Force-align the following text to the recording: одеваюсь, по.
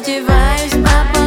одеваюсь, 0.00 0.72
по. 0.82 1.19